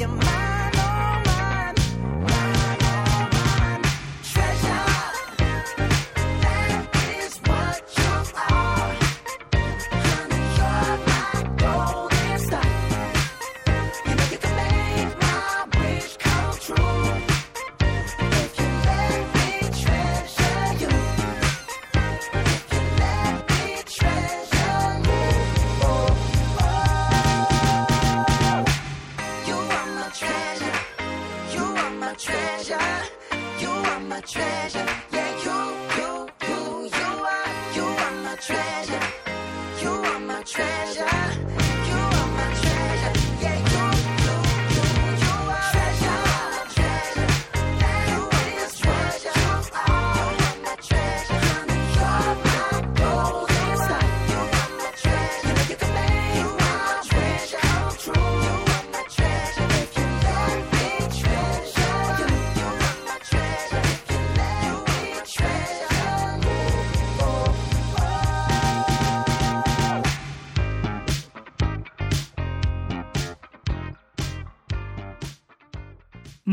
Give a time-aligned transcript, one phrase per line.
[0.00, 0.53] your mind.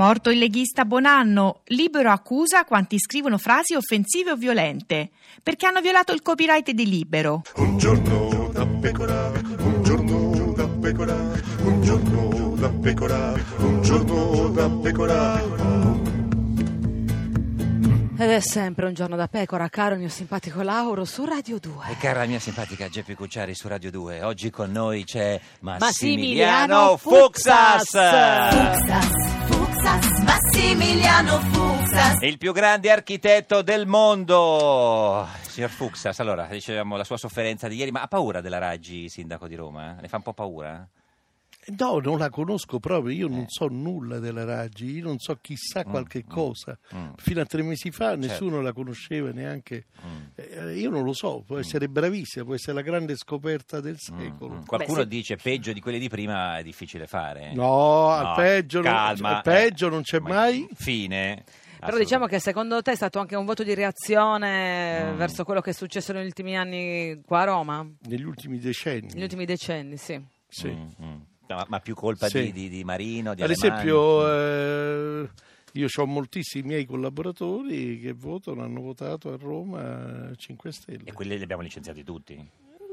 [0.01, 5.11] Morto il leghista Bonanno, Libero accusa quanti scrivono frasi offensive o violente,
[5.43, 7.43] perché hanno violato il copyright di Libero.
[7.57, 11.15] Un giorno da pecora, un giorno da pecora,
[11.61, 15.89] un giorno da pecora, un giorno da pecora.
[18.17, 21.73] Ed è sempre un giorno da pecora, caro il mio simpatico Lauro su Radio 2.
[21.91, 25.85] E cara la mia simpatica Geppi Cucciari su Radio 2, oggi con noi c'è Massimiliano
[25.85, 27.85] Massimiliano Fuxas!
[27.85, 29.20] Fuxas,
[30.61, 32.21] Massimiliano Fuxas.
[32.21, 35.27] Il più grande architetto del mondo!
[35.41, 39.47] Signor Fuxas, allora, dicevamo la sua sofferenza di ieri, ma ha paura della Raggi, sindaco
[39.47, 39.97] di Roma?
[39.99, 40.87] Le fa un po' paura?
[41.77, 43.29] No, non la conosco proprio, io Eh.
[43.29, 46.75] non so nulla della Raggi, io non so chissà qualche cosa.
[46.95, 47.09] mm.
[47.17, 48.25] Fino a tre mesi fa Certo.
[48.25, 49.85] nessuno la conosceva neanche.
[50.03, 50.17] Mm.
[50.35, 54.55] Eh, io non lo so, può essere bravissima, può essere la grande scoperta del secolo.
[54.55, 54.65] Mm.
[54.65, 57.53] Qualcuno Beh, dice peggio di quelli di prima è difficile fare.
[57.53, 60.67] No, al peggio, non- calma, al peggio eh, non c'è ma- mai.
[60.73, 61.43] Fine.
[61.79, 65.15] Però diciamo che secondo te è stato anche un voto di reazione Mm.
[65.17, 69.09] verso quello che è successo negli ultimi anni qua a Roma, Negli ultimi decenni.
[69.13, 70.19] negli ultimi decenni, sì.
[70.47, 70.67] Sì.
[70.69, 71.19] Mm, mm.
[71.55, 72.43] Ma, ma più colpa Sì.
[72.45, 73.75] di, di- di Marino, di Ad Alemanni?
[73.81, 74.27] esempio,
[75.23, 75.29] eh,
[75.73, 81.03] io ho moltissimi miei collaboratori che votano, hanno votato a Roma eh, 5 Stelle.
[81.05, 82.49] E quelli li abbiamo licenziati tutti.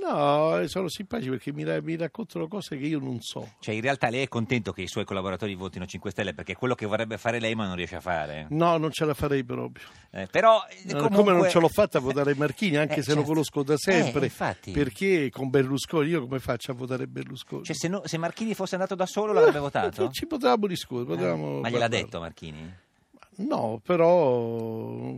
[0.08, 3.49] No, eh, sono simpatici perché mi, mi raccontano cose che io non so.
[3.60, 6.56] Cioè, in realtà lei è contento che i suoi collaboratori votino 5 Stelle perché è
[6.56, 8.46] quello che vorrebbe fare lei ma non riesce a fare.
[8.50, 9.87] No, non ce la farei proprio.
[10.10, 11.16] Eh, però, eh, Eh, comunque...
[11.16, 13.28] Come non ce l'ho fatta a votare Marchini, anche Eh, se lo certo.
[13.31, 14.20] conosco da sempre.
[14.22, 14.70] Eh, infatti.
[14.72, 17.64] Perché con Berlusconi, io come faccio a votare Berlusconi?
[17.64, 20.04] Cioè, se, no- se Marchini fosse andato da solo l'avrebbe votato?
[20.06, 21.12] Eh, Ci potevamo discutere.
[21.12, 22.02] Eh, potevamo ma gliel'ha parlare.
[22.02, 22.75] detto Marchini?
[23.37, 25.14] No, però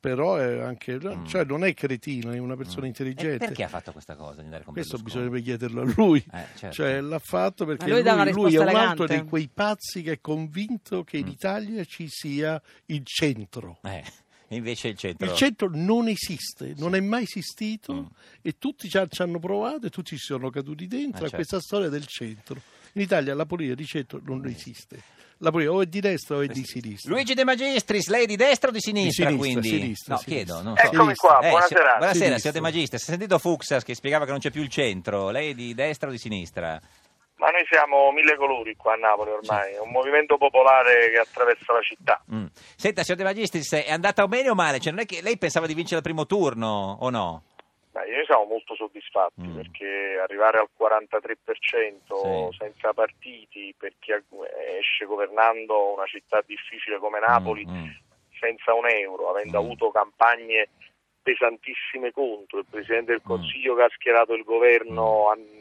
[0.00, 3.38] però è anche, cioè non è cretino, è una persona E intelligente.
[3.46, 6.18] perché ha fatto questa cosa di andare con Questo bisognerebbe chiederlo a lui.
[6.32, 6.74] Eh, certo.
[6.76, 7.92] Cioè, l'ha fatto perché Ma
[8.22, 11.30] lui lui, lui è un altro di quei pazzi che è convinto che in Mm.
[11.30, 13.78] Italia ci sia il centro.
[13.82, 14.04] Eh,
[14.50, 15.26] invece il centro...
[15.26, 18.06] Il centro non esiste, non è mai esistito Mm.
[18.42, 21.28] e tutti ci, ha- ci hanno provato e tutti si sono caduti dentro Eh, a
[21.30, 21.36] certo.
[21.36, 22.60] questa storia del centro.
[22.94, 25.00] In Italia la politica di centro non esiste.
[25.38, 27.12] La politica o è di destra o è di sinistra.
[27.12, 29.68] Luigi De Magistris, lei di destra o di sinistra, sinistra, quindi?
[29.68, 30.54] sinistra, no, sinistra.
[30.54, 30.82] chiedo, non so.
[30.84, 31.80] Eccomi qua, Eh, buonasera.
[31.80, 33.02] signor- buonasera, signor De Magistris.
[33.02, 35.30] Ha sentito Fuxas che spiegava che non c'è più il centro.
[35.30, 36.80] Lei è di destra o di sinistra?
[37.36, 41.72] Ma noi siamo mille colori qua a Napoli ormai, è un movimento popolare che attraversa
[41.72, 42.20] la città.
[42.34, 42.46] Mm.
[42.74, 44.80] Senta, signor De Magistris, è andata bene o male?
[44.80, 47.44] Cioè, non è che lei pensava di vincere il primo turno o no?
[47.98, 49.56] Ma noi siamo molto soddisfatti Mm.
[49.56, 52.56] perché arrivare al 43% Sì.
[52.58, 54.12] senza partiti, per chi
[54.78, 57.88] esce governando una città difficile come Napoli Mm, mm.
[58.38, 59.64] senza un euro, avendo Mm.
[59.64, 60.68] avuto campagne
[61.22, 63.28] pesantissime contro il Presidente del Mm.
[63.28, 65.57] Consiglio che ha schierato il governo mh,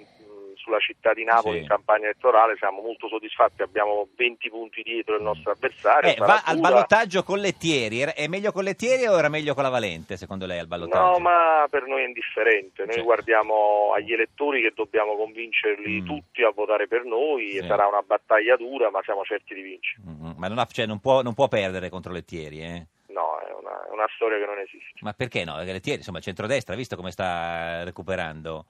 [0.67, 1.61] sulla città di Napoli Sì.
[1.63, 6.11] in campagna elettorale, siamo molto soddisfatti, abbiamo 20 punti dietro il nostro avversario.
[6.11, 8.01] Eh, va al ballottaggio con Lettieri.
[8.01, 11.11] È meglio con Lettieri o era meglio con la Valente, secondo lei, al ballottaggio?
[11.11, 12.83] No, ma per noi è indifferente.
[12.83, 13.03] Noi Cioè.
[13.03, 16.05] guardiamo agli elettori che dobbiamo convincerli Mm.
[16.05, 17.57] tutti a votare per noi Sì.
[17.57, 20.01] e sarà una battaglia dura, ma siamo certi di vincere.
[20.05, 20.31] Mm, mm.
[20.37, 22.85] Ma non, ha- cioè, non può, non può perdere contro Lettieri, eh?
[23.07, 24.99] No, è una, è una storia che non esiste.
[25.01, 25.55] Ma perché no?
[25.55, 28.65] Perché Lettieri, insomma, il centrodestra, visto come sta recuperando?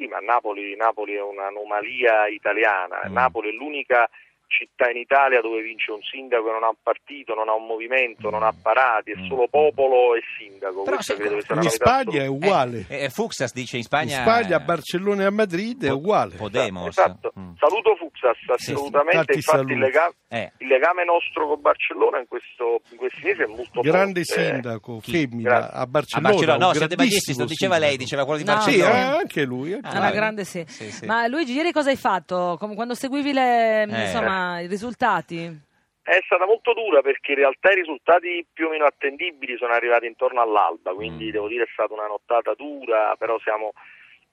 [0.00, 3.02] Sì, ma Napoli, Napoli è un'anomalia italiana.
[3.06, 3.12] Mm.
[3.12, 4.08] Napoli è l'unica
[4.50, 7.66] città in Italia dove vince un sindaco che non ha un partito, non ha un
[7.66, 9.26] movimento, non ha parati, è Mm.
[9.28, 10.82] solo popolo e sindaco.
[10.82, 12.84] Però se- In Spagna è uguale.
[12.88, 14.20] Eh, eh, Fuxas dice in In Spagna...
[14.22, 16.34] Spagna, a Barcellona e a Madrid è uguale.
[16.36, 16.88] Podemos.
[16.88, 17.32] Esatto.
[17.38, 17.52] Mm.
[17.58, 18.72] Saluto Fuxas, Sì, sì.
[18.72, 19.16] assolutamente.
[19.16, 20.52] Tanti Infatti il legame, Eh.
[20.58, 24.44] il legame nostro con Barcellona in, questo, in questi mesi è molto Grande forte.
[24.44, 25.10] sindaco, Chi?
[25.12, 25.76] femmina, Grazie.
[25.76, 26.28] a A Barcellona.
[26.32, 28.60] Barcellona, no, Magistris, grandissimo lo diceva lei, diceva quello di No.
[28.60, 28.98] Sì, Barcellona.
[29.14, 29.72] eh, anche lui.
[29.74, 30.10] anche Ah, lui.
[30.12, 30.64] grande sì.
[30.66, 31.06] Sì, sì.
[31.06, 32.56] Ma Luigi, ieri cosa hai fatto?
[32.58, 33.86] Com- Quando seguivi le, Eh.
[34.60, 35.68] I risultati?
[36.02, 40.06] È stata molto dura perché in realtà i risultati più o meno attendibili sono arrivati
[40.06, 41.30] intorno all'alba, quindi Mm.
[41.32, 43.72] devo dire è stata una nottata dura, però siamo,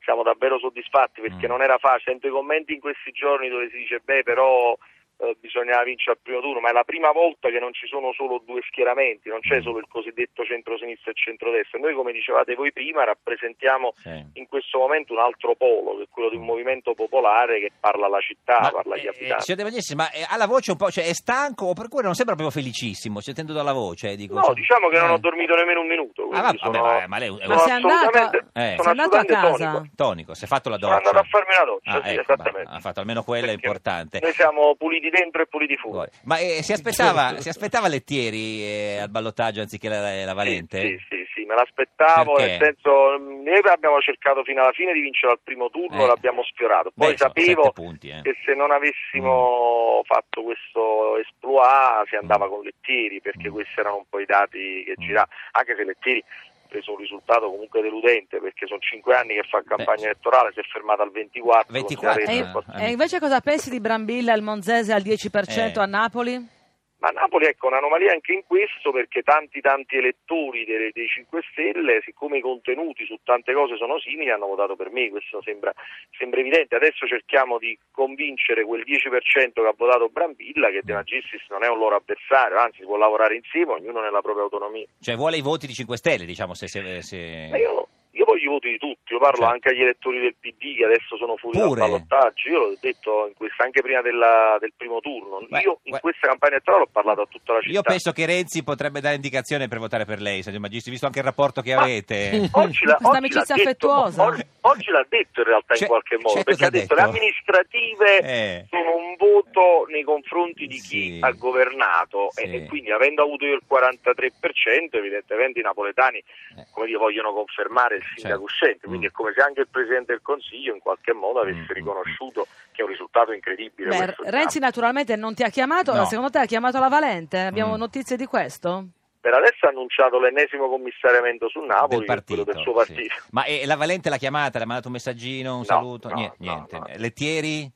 [0.01, 1.49] siamo davvero soddisfatti perché Mm.
[1.49, 2.11] non era facile.
[2.13, 4.75] Sento i commenti in questi giorni dove si dice beh però
[5.19, 8.13] eh, bisognava vincere al primo turno, ma è la prima volta che non ci sono
[8.13, 9.49] solo due schieramenti, non Mm.
[9.49, 11.79] c'è solo il cosiddetto centro-sinistra e centrodestra.
[11.79, 14.23] Noi come dicevate voi prima rappresentiamo Sì.
[14.33, 18.05] in questo momento un altro polo, che è quello di un movimento popolare che parla
[18.05, 19.43] alla città, Ma, parla agli eh, abitanti.
[19.43, 21.87] signor De Magistris, ma eh, ha la voce un po', cioè è stanco o per
[21.89, 25.09] cui non sembra proprio felicissimo, sentendo dalla voce, eh, dico, No, cioè- diciamo che non
[25.09, 25.13] eh.
[25.13, 26.29] ho dormito nemmeno un minuto.
[26.31, 28.69] Ah, vabbè, sono, vabbè, ma lei è sono Ma sei andato, assolutamente, Eh.
[28.77, 29.71] sono sei andato a casa?
[29.71, 29.85] tonico.
[29.95, 31.07] Tonico, si è fatto la Sono doccia.
[31.09, 32.71] andato a farmi una doccia, Ah, sì, ecco, esattamente.
[32.71, 34.19] ha fatto almeno quello è importante.
[34.21, 36.09] Noi siamo puliti dentro e puliti fuori.
[36.23, 40.79] Ma eh, si, aspettava, si aspettava Lettieri eh, al ballottaggio anziché la, la Valente?
[40.81, 42.57] Sì, sì, sì, me l'aspettavo, Perché?
[42.57, 46.07] nel senso, mh, noi abbiamo cercato fino alla fine di vincere al primo turno, Eh.
[46.07, 46.91] l'abbiamo sfiorato.
[46.95, 48.21] Poi Beh, sapevo punti, eh.
[48.21, 53.53] che se non avessimo fatto questo esploit si andava con Lettieri, perché Mm.
[53.53, 55.03] questi erano un po' i dati che Mm.
[55.05, 56.23] giravano, anche se Lettieri
[56.67, 60.09] preso un risultato comunque deludente, perché sono cinque anni che fa campagna Beh.
[60.11, 61.73] elettorale, si è fermata al 24.
[61.73, 62.87] 24, con E, eh.
[62.87, 65.81] e invece cosa pensi di Brambilla e il Monzese al 10% Eh.
[65.81, 66.55] a Napoli?
[66.99, 72.01] Ma Napoli ecco un'anomalia anche in questo perché tanti tanti elettori dei, dei 5 Stelle,
[72.03, 75.71] siccome i contenuti su tante cose sono simili, hanno votato per me, questo sembra,
[76.17, 76.75] sembra evidente.
[76.75, 81.69] Adesso cerchiamo di convincere quel 10% che ha votato Brambilla che De Magistris non è
[81.69, 84.85] un loro avversario, anzi si può lavorare insieme, ognuno nella propria autonomia.
[84.99, 86.67] Cioè vuole i voti di 5 Stelle, diciamo, se...
[86.67, 87.86] se, se- Ma io,
[88.17, 89.53] io voglio i voti di tutti, io parlo Certo.
[89.53, 91.79] anche agli elettori del PD che adesso sono fuori Pure?
[91.79, 95.79] dal ballottaggio, io l'ho detto in questa, anche prima della- del primo turno, Beh, io
[95.83, 95.99] in beh.
[95.99, 97.73] questa campagna elettorale ho parlato a tutta la città.
[97.73, 101.19] Io penso che Renzi potrebbe dare indicazione per votare per lei, signor Magistri, visto anche
[101.19, 102.49] il rapporto che Ma- avete.
[102.51, 104.23] Oggi, la, Questa oggi amicizia l'ha detto, affettuosa.
[104.25, 106.95] oggi, oggi l'ha detto in realtà Cioè- in qualche modo, perché ha detto, detto?
[106.95, 108.65] le amministrative Eh.
[108.69, 111.19] sono un voto nei confronti di chi Sì.
[111.21, 112.43] ha governato Sì.
[112.43, 116.65] e, e quindi avendo avuto io il 43% evidentemente i napoletani Eh.
[116.71, 118.43] come dire, vogliono confermare il sindaco Certo.
[118.43, 119.09] uscente, quindi Mm.
[119.09, 122.47] è come se anche il Presidente del Consiglio in qualche modo avesse Mm, mm, riconosciuto
[122.71, 123.89] che è un risultato incredibile.
[123.89, 126.05] Beh, Renzi naturalmente non ti ha chiamato, No.
[126.05, 127.39] secondo te ha chiamato la Valente?
[127.39, 127.79] Abbiamo Mm.
[127.79, 128.85] notizie di questo?
[129.27, 132.93] Per adesso ha annunciato l'ennesimo commissariamento su Napoli, del partito, del suo sì.
[132.93, 133.15] partito.
[133.31, 136.07] Ma eh, la Valente l'ha chiamata, le ha mandato un messaggino, un No, saluto?
[136.07, 136.35] no, niente.
[136.39, 136.77] no, niente.
[136.79, 136.85] no.
[136.95, 137.69] Lettieri?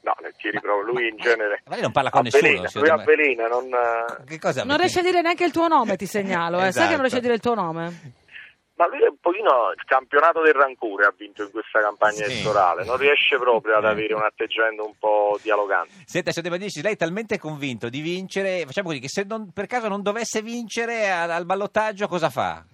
[0.00, 2.82] No, Lettieri proprio, lui in genere Ma lei non parla con avvelena, nessuno.
[2.84, 3.68] lui avvelena, non...
[4.26, 4.64] Che cosa?
[4.64, 6.72] Non riesce a dire neanche il tuo nome, ti segnalo, eh.
[6.72, 6.90] sai che Esatto.
[6.90, 8.00] non riesce a dire il tuo nome?
[8.78, 12.30] Ma lui è un pochino il campionato del rancore ha vinto in questa campagna Sì.
[12.32, 15.90] elettorale, non riesce proprio ad avere un atteggiamento un po' dialogante.
[16.04, 19.50] Senta, signor De Medici, lei è talmente convinto di vincere, facciamo così, che se non-
[19.52, 22.64] per caso non dovesse vincere al, al ballottaggio cosa fa?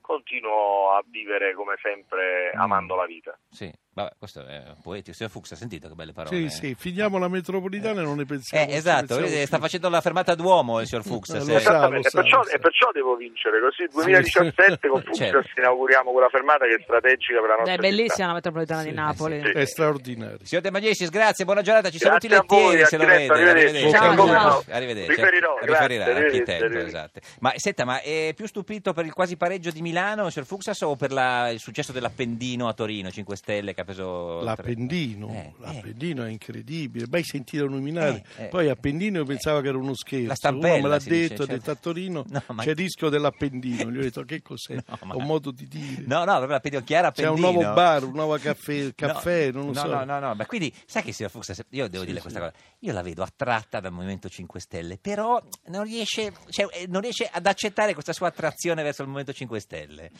[0.00, 2.60] Continuo a vivere come sempre Mm.
[2.60, 3.36] amando la vita.
[3.48, 5.14] Sì, vabbè, questo è poetico.
[5.16, 6.36] Signor Fuchs, ha sentito che belle parole?
[6.36, 6.48] Sì, eh?
[6.50, 8.70] sì, finiamo la metropolitana e non ne pensiamo.
[8.70, 11.30] Eh, esatto, pensiamo sta facendo la fermata Duomo il signor Fuchs.
[11.30, 11.88] Eh, lo se- sa.
[11.88, 15.60] Lo e, perciò, e perciò devo vincere, così 2017 con Fucsia Certo.
[15.60, 18.26] inauguriamo quella fermata che è strategica per la nostra È bellissima città.
[18.26, 19.40] la metropolitana di Napoli.
[19.44, 19.50] sì.
[19.50, 20.38] È straordinario.
[20.42, 23.32] Signor De Magistris, grazie, buona giornata, ci saluti Grazie voi, lettieri se lo vede.
[23.32, 23.90] arrivederci.
[23.90, 24.32] Ciao, Arrivederci.
[24.32, 24.64] ciao.
[24.70, 25.10] Arrivederci.
[25.14, 26.96] Riferirò, grazie, Riferirà, arrivederci, architetto, arrivederci.
[26.96, 27.20] esatto.
[27.40, 30.96] Ma senta, ma è più stupito per il quasi pareggio di Milano, signor Fuxas, o
[30.96, 34.40] per la- il successo dell'Appendino a Torino, 5 Stelle, che ha preso...
[34.42, 38.24] L'Appendino, Eh, l'Appendino è incredibile, mai sentito nominare.
[38.36, 38.48] Eh, eh.
[38.48, 40.26] Poi Appendino io pensavo che era uno scherzo.
[40.28, 42.70] La stampella, Uno me l'ha si dice, detto, ha detto a Torino No, ma- c'è
[42.70, 43.90] il rischio dell'Appendino.
[43.90, 44.74] Gli ho detto che cos'è?
[44.90, 46.02] No, ma- Un modo di dire.
[46.06, 47.60] No, no, proprio l'Appendino, Chiara C'è un Appendino.
[47.60, 49.86] nuovo bar, un nuovo caffè, caffè no, non lo no, so.
[49.86, 52.92] No, no, no, ma quindi, sai che signor Fuxas, io devo dire questa cosa, io
[52.92, 57.46] la vedo attratta dal Movimento 5 Stelle, però non riesce, cioè, eh, non riesce ad
[57.46, 60.10] accettare questa sua attrazione verso il Movimento 5 Stelle.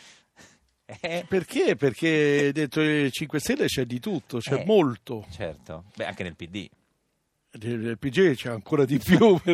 [0.99, 1.75] Eh, Perché?
[1.75, 4.65] Perché dentro i 5 Stelle c'è di tutto, c'è Eh.
[4.65, 5.25] molto.
[5.31, 6.67] certo, beh, anche nel PD.
[7.59, 9.37] Nel PG c'è ancora di più.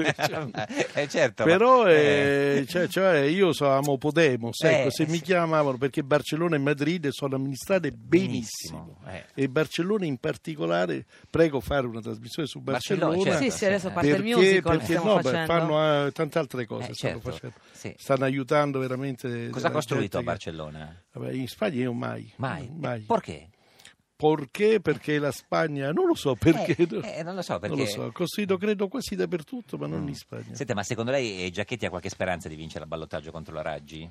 [0.97, 5.05] Eh, certo, ma- Però eh, eh, cioè, cioè, io so, amo Podemos, ecco, Eh, se
[5.07, 9.25] mi chiamavano perché Barcellona e Madrid sono amministrate benissimo, Benissimo, eh.
[9.43, 13.39] e Barcellona in particolare, prego fare una trasmissione su Barcellona, Barcellona.
[13.39, 13.51] certo.
[13.51, 16.65] Sì, sì, adesso parte Perché, il musical che perché no, beh, fanno eh, tante altre
[16.65, 17.55] cose, Eh, stanno, certo, facendo.
[17.71, 17.95] sì.
[17.97, 19.49] stanno aiutando veramente.
[19.49, 21.03] Cosa ha costruito a gente Barcellona?
[21.13, 22.31] Vabbè, in Spagna io mai.
[22.37, 22.69] Mai?
[22.75, 23.01] mai.
[23.01, 23.49] Perché?
[24.17, 24.81] Perché?
[24.81, 26.75] Perché la Spagna, non lo so perché.
[26.75, 27.75] Eh, eh, non lo so, perché...
[27.75, 30.53] Non lo so, costruito credo quasi dappertutto, ma non in Spagna.
[30.55, 33.61] Senta, ma secondo lei eh, Giacchetti ha qualche speranza di vincere il ballottaggio contro la
[33.61, 34.09] Raggi?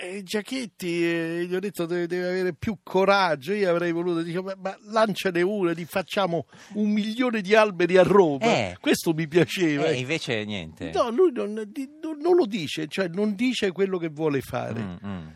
[0.00, 3.52] E Giachetti, eh, gli ho detto deve, deve avere più coraggio.
[3.52, 8.04] Io avrei voluto dire, ma, ma lanciane una, di facciamo un milione di alberi a
[8.04, 8.44] Roma.
[8.44, 8.76] Eh.
[8.80, 9.86] Questo mi piaceva.
[9.86, 10.00] Eh, ecco.
[10.00, 10.92] invece niente.
[10.92, 14.80] No, lui non- non lo dice, cioè non dice quello che vuole fare.
[14.80, 15.26] Mm, mm.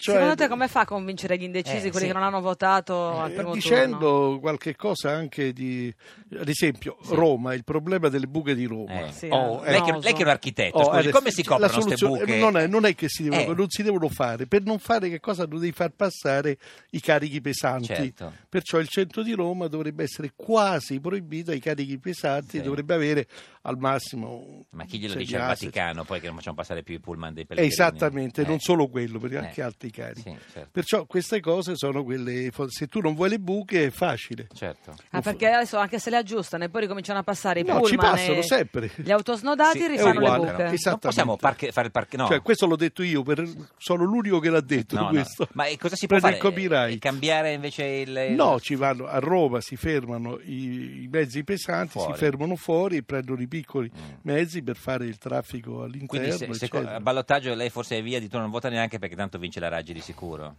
[0.00, 2.12] Cioè, Secondo te come fa a convincere gli indecisi, Eh, quelli sì.
[2.12, 4.38] che non hanno votato al eh, primo dicendo turno?
[4.38, 5.92] qualche cosa anche di
[6.38, 9.12] ad esempio Roma il problema delle buche di Roma Eh.
[9.12, 11.42] Sì, Oh, eh, lei, che, lei che è un architetto, Oh, scusi, adesso, come si
[11.42, 12.36] coprono queste buche?
[12.38, 13.54] Non, è, non è che si devono, Eh.
[13.56, 16.58] non si devono fare, per non fare che cosa devi far passare
[16.90, 17.86] i carichi pesanti.
[17.86, 18.32] Certo.
[18.48, 22.62] Perciò il centro di Roma dovrebbe essere quasi proibito ai carichi pesanti, Sì.
[22.62, 23.26] dovrebbe avere
[23.62, 24.64] al massimo...
[24.70, 25.48] Ma chi glielo dice al.
[25.48, 27.72] Vaticano poi che non facciamo passare più i pullman dei Eh, pellegrini?
[27.74, 28.46] Esattamente, Eh.
[28.46, 29.40] non solo quello, perché Eh.
[29.40, 30.20] anche altri carichi.
[30.22, 30.68] Sì, certo.
[30.72, 34.46] Perciò queste cose sono quelle, se tu non vuoi le buche è facile.
[34.54, 34.94] certo.
[35.10, 37.88] Ah, perché adesso anche se le aggiustano e poi ricominciano a passare i No, pullman
[37.90, 38.90] ci passano sempre.
[38.96, 40.90] gli autosnodati Sì, è rifanno le uguale, buche.
[40.90, 40.98] no?
[40.98, 42.16] Possiamo parche- fare il parche...
[42.16, 42.26] No.
[42.26, 45.08] Cioè, questo l'ho detto io, per- sono l'unico che l'ha detto No, no.
[45.10, 45.48] questo.
[45.52, 46.48] Ma eh, cosa si può Prende fare?
[46.48, 46.94] il copyright.
[46.96, 48.32] Eh, Cambiare invece il...
[48.34, 52.12] No, ci vanno a Roma, si fermano i, i mezzi pesanti, Fuori.
[52.12, 53.90] si fermano fuori e prendono i piccoli
[54.22, 56.06] mezzi per fare il traffico all'interno.
[56.06, 59.14] Quindi se, se a ballottaggio lei forse è via di turno non vota neanche perché
[59.16, 60.56] tanto vince la Raggi di sicuro.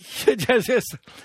[0.00, 0.36] Cioè,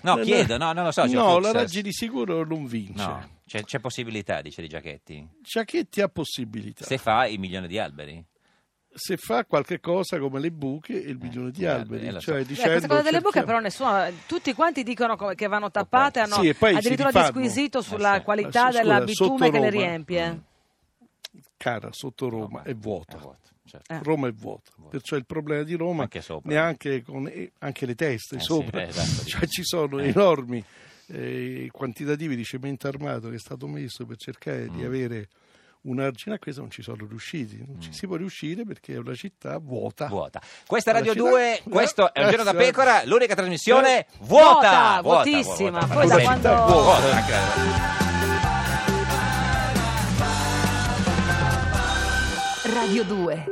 [0.02, 1.44] No, chiedo, no, non lo so, No, Fuchs.
[1.44, 3.04] la Raggi di sicuro non vince.
[3.06, 5.28] No, c'è, c'è possibilità, dice Di Giachetti.
[5.42, 6.86] Giachetti ha possibilità.
[6.86, 8.24] Se fa il milione di alberi.
[8.98, 12.22] Se fa qualche cosa come le buche e il milione di gli alberi, alberi, eh,
[12.22, 12.32] cioè so.
[12.42, 16.22] Beh, dicendo questa cosa delle buche però nessuno, tutti quanti dicono co- che vanno tappate,
[16.22, 18.22] hanno Sì, e addirittura disquisito Eh, sulla sì.
[18.24, 20.42] qualità su- della scusa, bitume che le riempie.
[21.58, 23.18] cara sotto Roma ma- è vuota.
[23.18, 23.50] È vuoto,
[23.84, 23.94] certo.
[23.94, 24.00] Eh.
[24.04, 26.52] Roma è vuota, perciò il problema di Roma Anche sopra.
[26.52, 30.64] neanche con e anche le teste Eh sì, sopra, eh, esatto, cioè ci sono enormi
[31.08, 34.76] eh, quantitativi di cemento armato che è stato messo per cercare Mm.
[34.76, 35.28] di avere
[35.86, 38.98] un argine a questo non ci sono riusciti, non ci si può riuscire perché è
[38.98, 40.08] una città vuota.
[40.08, 40.42] Vuota.
[40.66, 42.58] Questa è Radio città- 2, questo è un Eh, giorno da sì.
[42.58, 44.06] pecora, l'unica trasmissione Eh.
[44.22, 45.80] vuota, Vuota, vuota, vuotissima.
[45.86, 45.94] vuota.
[45.94, 46.74] Poi da quando- vuota.
[46.74, 48.04] Vuota,
[52.74, 53.46] Radio 2